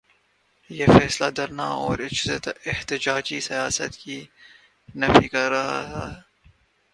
[0.69, 1.99] یہ فیصلہ دھرنا اور
[2.65, 4.25] احتجاجی سیاست کی
[4.95, 6.21] نفی کر رہا ہے۔